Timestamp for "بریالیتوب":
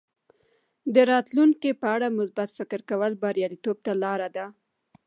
3.23-3.77